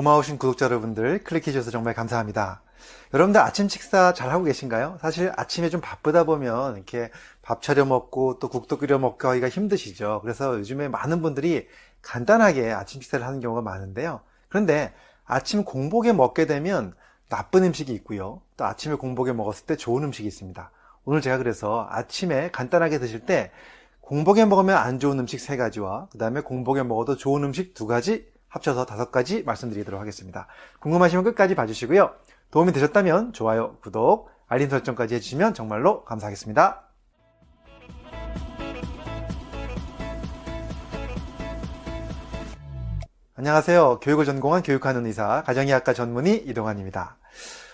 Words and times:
고마우신 0.00 0.38
구독자 0.38 0.64
여러분들 0.64 1.24
클릭해주셔서 1.24 1.70
정말 1.70 1.92
감사합니다. 1.92 2.62
여러분들 3.12 3.38
아침 3.38 3.68
식사 3.68 4.14
잘 4.14 4.30
하고 4.30 4.44
계신가요? 4.44 4.96
사실 4.98 5.30
아침에 5.36 5.68
좀 5.68 5.82
바쁘다 5.82 6.24
보면 6.24 6.76
이렇게 6.76 7.10
밥 7.42 7.60
차려 7.60 7.84
먹고 7.84 8.38
또 8.38 8.48
국도 8.48 8.78
끓여 8.78 8.98
먹고 8.98 9.28
하기가 9.28 9.50
힘드시죠. 9.50 10.20
그래서 10.22 10.58
요즘에 10.58 10.88
많은 10.88 11.20
분들이 11.20 11.68
간단하게 12.00 12.70
아침 12.70 13.02
식사를 13.02 13.26
하는 13.26 13.40
경우가 13.40 13.60
많은데요. 13.60 14.22
그런데 14.48 14.94
아침 15.26 15.64
공복에 15.64 16.14
먹게 16.14 16.46
되면 16.46 16.94
나쁜 17.28 17.64
음식이 17.64 17.92
있고요. 17.92 18.40
또 18.56 18.64
아침에 18.64 18.94
공복에 18.94 19.34
먹었을 19.34 19.66
때 19.66 19.76
좋은 19.76 20.02
음식이 20.02 20.26
있습니다. 20.26 20.70
오늘 21.04 21.20
제가 21.20 21.36
그래서 21.36 21.86
아침에 21.90 22.50
간단하게 22.52 23.00
드실 23.00 23.26
때 23.26 23.50
공복에 24.00 24.46
먹으면 24.46 24.78
안 24.78 24.98
좋은 24.98 25.18
음식 25.18 25.40
세 25.40 25.58
가지와 25.58 26.08
그 26.10 26.16
다음에 26.16 26.40
공복에 26.40 26.84
먹어도 26.84 27.18
좋은 27.18 27.44
음식 27.44 27.74
두 27.74 27.86
가지 27.86 28.30
합쳐서 28.50 28.84
다섯 28.84 29.10
가지 29.10 29.42
말씀드리도록 29.44 30.00
하겠습니다. 30.00 30.46
궁금하시면 30.80 31.24
끝까지 31.24 31.54
봐주시고요. 31.54 32.12
도움이 32.50 32.72
되셨다면 32.72 33.32
좋아요, 33.32 33.76
구독, 33.80 34.28
알림 34.48 34.68
설정까지 34.68 35.14
해주시면 35.14 35.54
정말로 35.54 36.04
감사하겠습니다. 36.04 36.84
안녕하세요. 43.36 44.00
교육을 44.00 44.26
전공한 44.26 44.62
교육하는 44.62 45.06
의사, 45.06 45.42
가정의학과 45.44 45.94
전문의 45.94 46.44
이동환입니다. 46.46 47.16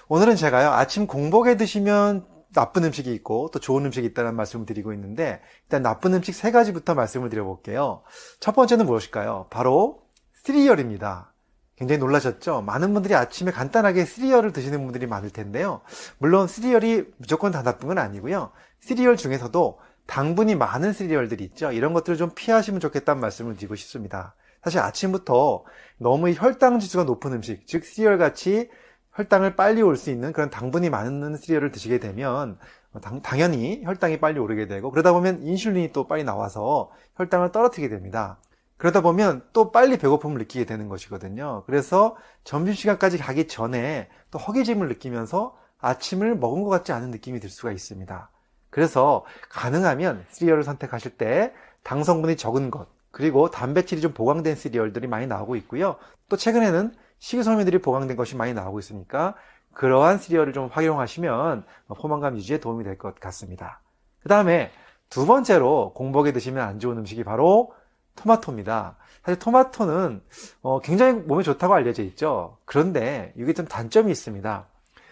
오늘은 0.09 0.37
제가요, 0.37 0.71
아침 0.71 1.09
공복에 1.09 1.57
드시면 1.57 2.25
나쁜 2.55 2.85
음식이 2.85 3.13
있고 3.15 3.51
또 3.53 3.59
좋은 3.59 3.85
음식이 3.85 4.07
있다는 4.07 4.37
말씀을 4.37 4.65
드리고 4.65 4.93
있는데 4.93 5.41
일단 5.65 5.83
나쁜 5.83 6.15
음식 6.15 6.35
세 6.35 6.53
가지부터 6.53 6.95
말씀을 6.95 7.31
드려볼게요. 7.31 8.03
첫 8.39 8.55
번째는 8.55 8.87
무엇일까요? 8.87 9.49
바로 9.51 10.06
시리얼입니다. 10.47 11.33
굉장히 11.75 11.99
놀라셨죠? 11.99 12.63
많은 12.63 12.95
분들이 12.95 13.17
아침에 13.17 13.51
간단하게 13.51 14.05
시리얼을 14.05 14.53
드시는 14.53 14.85
분들이 14.85 15.07
많을 15.09 15.31
텐데요. 15.31 15.81
물론 16.19 16.47
시리얼이 16.47 17.05
무조건 17.17 17.51
다 17.51 17.65
나쁜 17.65 17.89
건 17.89 17.99
아니고요. 17.99 18.53
시리얼 18.79 19.17
중에서도 19.17 19.81
당분이 20.07 20.55
많은 20.55 20.93
시리얼들이 20.93 21.43
있죠. 21.47 21.73
이런 21.73 21.93
것들을 21.93 22.17
좀 22.17 22.31
피하시면 22.33 22.79
좋겠다는 22.79 23.21
말씀을 23.21 23.57
드리고 23.57 23.75
싶습니다. 23.75 24.37
사실 24.63 24.79
아침부터 24.79 25.65
너무 25.99 26.31
혈당 26.31 26.79
지수가 26.79 27.05
높은 27.05 27.33
음식, 27.33 27.67
즉 27.67 27.85
시리얼 27.85 28.17
같이 28.17 28.71
혈당을 29.15 29.57
빨리 29.57 29.83
올 29.83 29.97
수 29.97 30.11
있는 30.11 30.33
그런 30.33 30.49
당분이 30.51 30.91
많은 30.91 31.37
시리얼을 31.37 31.73
드시게 31.73 31.99
되면 31.99 32.57
당, 33.03 33.21
당연히 33.21 33.83
혈당이 33.85 34.21
빨리 34.21 34.39
오르게 34.39 34.69
되고 34.69 34.93
그러다 34.93 35.13
보면 35.13 35.43
인슐린이 35.43 35.93
또 35.93 36.07
빨리 36.07 36.23
나와서 36.23 36.93
혈당을 37.17 37.51
떨어뜨리게 37.51 37.89
됩니다. 37.89 38.39
그러다 38.79 39.01
보면 39.01 39.43
또 39.53 39.73
빨리 39.73 39.97
배고픔을 39.99 40.39
느끼게 40.39 40.65
되는 40.67 40.89
것이거든요. 40.89 41.63
그래서 41.67 42.17
점심시간까지 42.45 43.19
가기 43.19 43.49
전에 43.49 44.09
또 44.31 44.39
허기짐을 44.39 44.89
느끼면서 44.89 45.57
아침을 45.79 46.37
먹은 46.37 46.63
것 46.63 46.71
같지 46.71 46.93
않은 46.93 47.11
느낌이 47.11 47.41
들 47.41 47.49
수가 47.49 47.73
있습니다. 47.73 48.31
그래서 48.71 49.25
가능하면 49.49 50.27
시리얼을 50.31 50.65
선택하실 50.65 51.17
때 51.17 51.53
당 51.83 52.03
성분이 52.03 52.37
적은 52.37 52.73
것, 52.73 52.89
그리고 53.13 53.49
단백질이 53.49 54.01
좀 54.01 54.13
보강된 54.13 54.57
시리얼들이 54.57 55.07
많이 55.07 55.29
나오고 55.29 55.55
있고요. 55.55 55.95
또 56.29 56.37
최근에는 56.37 56.93
식이섬유들이 57.21 57.79
보강된 57.81 58.17
것이 58.17 58.35
많이 58.35 58.53
나오고 58.55 58.81
있으니까 58.81 59.37
그러한 59.73 60.19
시리얼을 60.19 60.53
좀 60.53 60.67
활용하시면 60.73 61.65
포만감 62.01 62.37
유지에 62.37 62.59
도움이 62.59 62.83
될 62.83 62.99
것 62.99 63.15
같습니다. 63.21 63.81
그 64.21 64.29
다음에 64.29 64.73
두 65.11 65.27
번째로 65.27 65.93
공복에 65.95 66.33
드시면 66.33 66.67
안 66.67 66.81
좋은 66.81 66.99
음식이 66.99 67.23
바로 67.23 67.73
토마토입니다. 68.17 68.97
사실 69.25 69.39
토마토는 69.39 70.23
어, 70.63 70.81
굉장히 70.81 71.15
몸에 71.21 71.43
좋다고 71.43 71.75
알려져 71.75 72.03
있죠. 72.05 72.59
그런데 72.65 73.33
이게 73.37 73.53
좀 73.53 73.67
단점이 73.67 74.11
있습니다. 74.11 74.67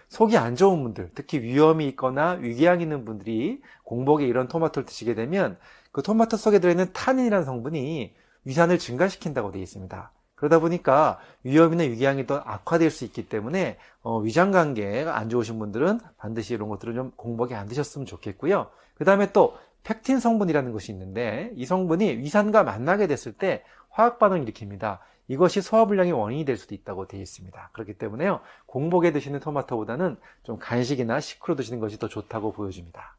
속이 0.09 0.37
안 0.37 0.55
좋은 0.55 0.83
분들, 0.83 1.11
특히 1.15 1.41
위험이 1.41 1.89
있거나 1.89 2.33
위궤양 2.33 2.81
있는 2.81 3.05
분들이 3.05 3.61
공복에 3.83 4.27
이런 4.27 4.49
토마토를 4.49 4.87
드시게 4.87 5.15
되면 5.15 5.59
그 5.93 6.03
토마토 6.03 6.37
속에 6.37 6.59
들어있는 6.59 6.93
타닌이라는 6.93 7.45
성분이 7.45 8.15
위산을 8.45 8.79
증가시킨다고 8.79 9.51
되어 9.53 9.63
있습니다. 9.63 10.13
그러다 10.45 10.59
보니까 10.59 11.19
위험이나 11.43 11.85
위궤양이 11.85 12.27
더 12.27 12.37
악화될 12.37 12.91
수 12.91 13.07
있기 13.07 13.31
때문에 13.31 13.79
어, 14.03 14.19
위장 14.19 14.51
관계가 14.51 15.17
안 15.17 15.31
좋으신 15.31 15.59
분들은 15.59 16.01
반드시 16.19 16.53
이런 16.53 16.69
것들을 16.69 16.95
좀 16.95 17.13
공복에 17.17 17.55
안 17.55 17.67
드셨으면 17.67 18.05
좋겠고요. 18.05 18.69
그 18.95 19.07
다음에 19.07 19.33
또 19.33 19.57
펙틴 19.85 20.21
성분이라는 20.21 20.71
것이 20.73 20.93
있는데 20.93 21.51
이 21.57 21.65
성분이 21.65 22.19
위산과 22.19 22.63
만나게 22.63 23.07
됐을 23.07 23.33
때 23.33 23.65
화학 23.89 24.19
반응을 24.19 24.45
일으킵니다. 24.45 24.99
이것이 25.29 25.63
소화불량의 25.63 26.13
원인이 26.13 26.45
될 26.45 26.59
수도 26.59 26.75
있다고 26.75 27.07
되어 27.07 27.23
있습니다. 27.23 27.71
그렇기 27.73 27.95
때문에요. 27.95 28.41
공복에 28.67 29.13
드시는 29.13 29.41
토마토보다는 29.41 30.19
좀 30.43 30.59
간식이나 30.59 31.21
식후로 31.21 31.57
드시는 31.57 31.81
것이 31.81 31.99
더 31.99 32.09
좋다고 32.09 32.53
보여집니다. 32.53 33.17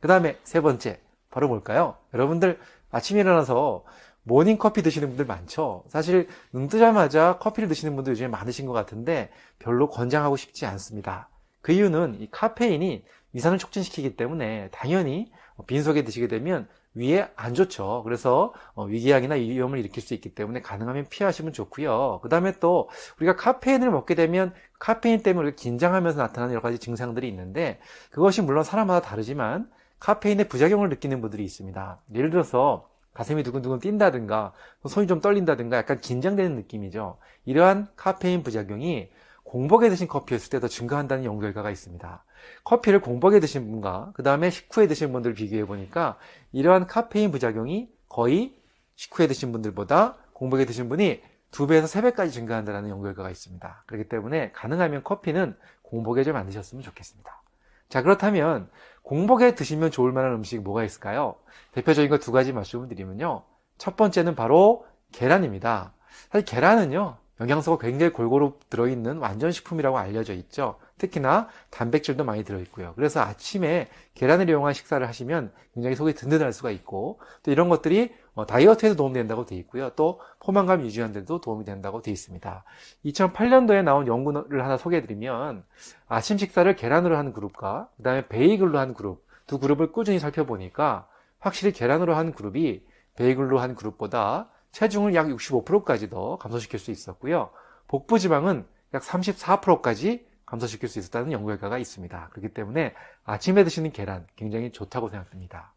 그 0.00 0.08
다음에 0.08 0.36
세 0.44 0.60
번째 0.60 1.00
바로 1.30 1.48
뭘까요? 1.48 1.96
여러분들 2.12 2.60
아침에 2.90 3.20
일어나서 3.20 3.84
모닝 4.26 4.58
커피 4.58 4.82
드시는 4.82 5.08
분들 5.08 5.24
많죠? 5.24 5.84
사실 5.86 6.26
눈 6.52 6.66
뜨자마자 6.66 7.38
커피를 7.38 7.68
드시는 7.68 7.94
분들 7.94 8.10
요즘에 8.10 8.26
많으신 8.28 8.66
것 8.66 8.72
같은데 8.72 9.30
별로 9.60 9.88
권장하고 9.88 10.36
싶지 10.36 10.66
않습니다. 10.66 11.28
그 11.62 11.70
이유는 11.70 12.20
이 12.20 12.28
카페인이 12.32 13.04
위산을 13.32 13.58
촉진시키기 13.58 14.16
때문에 14.16 14.68
당연히 14.72 15.30
빈속에 15.68 16.02
드시게 16.02 16.26
되면 16.26 16.66
위에 16.94 17.28
안 17.36 17.54
좋죠. 17.54 18.02
그래서 18.02 18.52
어, 18.74 18.84
위궤양이나 18.84 19.36
위험을 19.36 19.78
일으킬 19.78 20.02
수 20.02 20.12
있기 20.14 20.34
때문에 20.34 20.60
가능하면 20.60 21.06
피하시면 21.08 21.52
좋고요. 21.52 22.18
그 22.22 22.28
다음에 22.28 22.52
또 22.58 22.88
우리가 23.18 23.36
카페인을 23.36 23.90
먹게 23.92 24.16
되면 24.16 24.52
카페인 24.80 25.22
때문에 25.22 25.54
긴장하면서 25.54 26.20
나타나는 26.20 26.52
여러 26.52 26.62
가지 26.62 26.80
증상들이 26.80 27.28
있는데 27.28 27.78
그것이 28.10 28.42
물론 28.42 28.64
사람마다 28.64 29.06
다르지만 29.06 29.70
카페인의 30.00 30.48
부작용을 30.48 30.88
느끼는 30.88 31.20
분들이 31.20 31.44
있습니다. 31.44 32.00
예를 32.14 32.30
들어서 32.30 32.88
가슴이 33.16 33.42
두근두근 33.42 33.78
뛴다든가 33.78 34.52
손이 34.86 35.06
좀 35.06 35.22
떨린다든가 35.22 35.78
약간 35.78 35.98
긴장되는 35.98 36.54
느낌이죠. 36.54 37.16
이러한 37.46 37.88
카페인 37.96 38.42
부작용이 38.42 39.08
공복에 39.42 39.88
드신 39.88 40.06
커피였을 40.06 40.50
때 40.50 40.60
더 40.60 40.68
증가한다는 40.68 41.24
연구 41.24 41.40
결과가 41.40 41.70
있습니다. 41.70 42.24
커피를 42.64 43.00
공복에 43.00 43.40
드신 43.40 43.70
분과 43.70 44.12
그 44.14 44.22
다음에 44.22 44.50
식후에 44.50 44.86
드신 44.86 45.12
분들 45.12 45.30
을 45.30 45.34
비교해 45.34 45.64
보니까 45.64 46.18
이러한 46.52 46.86
카페인 46.86 47.30
부작용이 47.30 47.88
거의 48.10 48.60
식후에 48.96 49.28
드신 49.28 49.50
분들보다 49.50 50.16
공복에 50.34 50.66
드신 50.66 50.90
분이 50.90 51.22
두 51.50 51.66
배에서 51.66 51.86
세 51.86 52.02
배까지 52.02 52.32
증가한다는 52.32 52.90
연구 52.90 53.04
결과가 53.04 53.30
있습니다. 53.30 53.84
그렇기 53.86 54.10
때문에 54.10 54.52
가능하면 54.52 55.02
커피는 55.04 55.56
공복에 55.80 56.22
좀 56.22 56.36
안 56.36 56.44
드셨으면 56.44 56.82
좋겠습니다. 56.82 57.45
자 57.88 58.02
그렇다면 58.02 58.68
공복에 59.02 59.54
드시면 59.54 59.90
좋을 59.90 60.12
만한 60.12 60.32
음식이 60.34 60.60
뭐가 60.62 60.84
있을까요? 60.84 61.36
대표적인 61.72 62.10
거 62.10 62.18
두 62.18 62.32
가지 62.32 62.52
말씀을 62.52 62.88
드리면요. 62.88 63.44
첫 63.78 63.96
번째는 63.96 64.34
바로 64.34 64.84
계란입니다. 65.12 65.92
사실 66.30 66.44
계란은요, 66.44 67.18
영양소가 67.40 67.84
굉장히 67.84 68.12
골고루 68.12 68.54
들어있는 68.70 69.18
완전 69.18 69.52
식품이라고 69.52 69.98
알려져 69.98 70.32
있죠. 70.34 70.78
특히나 70.98 71.48
단백질도 71.70 72.24
많이 72.24 72.44
들어있고요. 72.44 72.94
그래서 72.96 73.20
아침에 73.20 73.88
계란을 74.14 74.48
이용한 74.48 74.72
식사를 74.72 75.06
하시면 75.06 75.52
굉장히 75.74 75.96
속이 75.96 76.14
든든할 76.14 76.52
수가 76.52 76.70
있고 76.70 77.20
또 77.42 77.50
이런 77.50 77.68
것들이 77.68 78.14
어, 78.34 78.46
다이어트에도 78.46 78.96
도움된다고 78.96 79.44
되어 79.44 79.58
있고요. 79.58 79.90
또 79.90 80.20
포만감 80.40 80.82
유지하는 80.82 81.12
데도 81.12 81.40
도움이 81.40 81.64
된다고 81.64 82.00
되어 82.00 82.12
있습니다. 82.12 82.64
2008년도에 83.04 83.82
나온 83.82 84.06
연구를 84.06 84.64
하나 84.64 84.78
소개해드리면 84.78 85.64
아침 86.08 86.38
식사를 86.38 86.74
계란으로 86.74 87.16
하는 87.16 87.32
그룹과 87.32 87.90
그 87.96 88.02
다음에 88.02 88.26
베이글로 88.28 88.78
한 88.78 88.94
그룹 88.94 89.26
두 89.46 89.58
그룹을 89.58 89.92
꾸준히 89.92 90.18
살펴보니까 90.18 91.06
확실히 91.38 91.72
계란으로 91.72 92.14
한 92.14 92.32
그룹이 92.32 92.82
베이글로 93.16 93.58
한 93.58 93.74
그룹보다 93.74 94.50
체중을 94.72 95.14
약 95.14 95.26
65%까지 95.28 96.10
더 96.10 96.36
감소시킬 96.38 96.78
수 96.78 96.90
있었고요. 96.90 97.50
복부 97.88 98.18
지방은 98.18 98.66
약 98.94 99.02
34%까지 99.02 100.26
감소시킬 100.46 100.88
수 100.88 100.98
있었다는 100.98 101.32
연구 101.32 101.48
결과가 101.48 101.78
있습니다. 101.78 102.28
그렇기 102.30 102.54
때문에 102.54 102.94
아침에 103.24 103.64
드시는 103.64 103.92
계란 103.92 104.26
굉장히 104.36 104.70
좋다고 104.70 105.08
생각됩니다. 105.08 105.74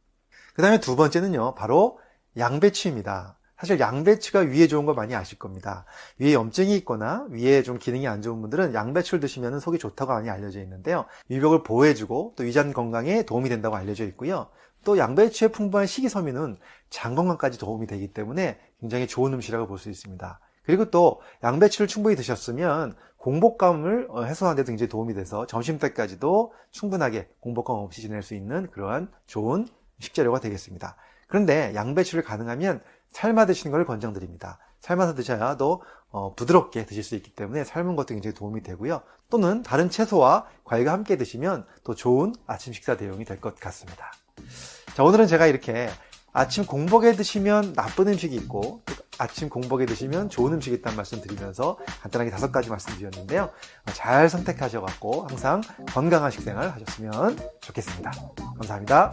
그 0.54 0.62
다음에 0.62 0.80
두 0.80 0.96
번째는요, 0.96 1.56
바로 1.56 2.00
양배추입니다. 2.38 3.38
사실 3.58 3.80
양배추가 3.80 4.40
위에 4.40 4.68
좋은 4.68 4.86
거 4.86 4.94
많이 4.94 5.16
아실 5.16 5.38
겁니다. 5.38 5.86
위에 6.18 6.34
염증이 6.34 6.76
있거나 6.78 7.28
위에 7.30 7.62
좀 7.62 7.78
기능이 7.78 8.08
안 8.08 8.22
좋은 8.22 8.40
분들은 8.40 8.74
양배추를 8.74 9.20
드시면 9.20 9.60
속이 9.60 9.80
좋다고 9.80 10.14
많이 10.14 10.30
알려져 10.30 10.62
있는데요. 10.62 11.06
위벽을 11.28 11.64
보호해주고 11.64 12.36
또 12.38 12.44
위장 12.44 12.72
건강에 12.72 13.24
도움이 13.24 13.50
된다고 13.50 13.76
알려져 13.76 14.06
있고요. 14.06 14.48
또 14.86 14.98
양배추의 14.98 15.52
풍부한 15.52 15.88
식이섬유는 15.88 16.58
장 16.90 17.16
건강까지 17.16 17.60
도움이 17.60 17.86
되기 17.88 18.14
때문에 18.14 18.60
굉장히 18.80 19.08
좋은 19.08 19.34
음식이라고 19.34 19.68
볼 19.68 19.78
수 19.78 19.90
있습니다. 19.90 20.40
그리고 20.64 20.90
또 20.92 21.22
양배추를 21.44 21.88
충분히 21.88 22.16
드셨으면 22.16 22.96
공복감을 23.18 24.08
어, 24.10 24.24
해소하는 24.24 24.64
데 24.64 24.68
굉장히 24.68 24.88
도움이 24.90 25.14
돼서 25.14 25.46
점심 25.48 25.80
때까지도 25.80 26.54
충분하게 26.72 27.28
공복감 27.40 27.78
없이 27.78 28.02
지낼 28.02 28.22
수 28.22 28.34
있는 28.36 28.70
그러한 28.72 29.12
좋은 29.26 29.68
식재료가 30.00 30.40
되겠습니다. 30.40 30.96
그런데 31.28 31.74
양배추를 31.76 32.24
가능하면 32.24 32.82
삶아 33.12 33.46
드시는 33.48 33.72
걸 33.72 33.86
권장드립니다. 33.86 34.60
삶아서 34.80 35.16
드셔야 35.16 35.58
또 35.58 35.82
어, 36.12 36.34
부드럽게 36.36 36.86
드실 36.86 37.04
수 37.04 37.16
있기 37.16 37.32
때문에 37.32 37.64
삶은 37.64 37.96
것도 37.96 38.14
굉장히 38.14 38.34
도움이 38.34 38.64
되고요. 38.64 39.02
또는 39.30 39.62
다른 39.62 39.90
채소와 39.90 40.48
과일과 40.64 40.92
함께 40.94 41.18
드시면 41.18 41.66
또 41.84 41.94
좋은 41.96 42.34
아침 42.48 42.74
식사 42.74 42.96
대용이 42.96 43.26
될 43.26 43.40
것 43.42 43.60
같습니다. 43.60 44.12
자, 44.96 45.04
오늘은 45.04 45.28
제가 45.28 45.48
이렇게 45.48 45.90
아침 46.40 46.66
공복에 46.66 47.18
드시면 47.18 47.74
나쁜 47.74 48.08
음식이 48.08 48.34
있고 48.38 48.82
아침 49.18 49.50
공복에 49.50 49.86
드시면 49.86 50.30
좋은 50.30 50.54
음식이 50.54 50.78
있다는 50.78 50.96
말씀 50.96 51.20
드리면서 51.20 51.78
간단하게 52.02 52.32
다섯 52.32 52.54
가지 52.54 52.70
말씀 52.70 52.96
드렸는데요. 52.96 53.50
잘 53.92 54.30
선택하셔갖고 54.30 55.28
항상 55.28 55.60
건강한 55.90 56.32
식생활 56.32 56.70
하셨으면 56.70 57.38
좋겠습니다. 57.60 58.12
감사합니다. 58.56 59.12